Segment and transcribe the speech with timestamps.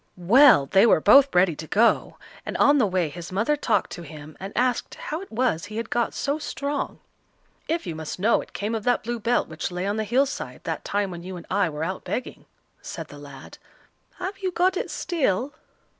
[0.17, 0.65] Well!
[0.65, 4.35] they were both ready to go, and on the way his mother talked to him,
[4.39, 6.97] and asked how it was he had got so strong.
[7.67, 10.25] "If you must know it came of that blue belt which lay on the hill
[10.25, 12.45] side that time when you and I were out begging,"
[12.81, 13.59] said the lad.
[14.15, 15.53] "Have you got it still?"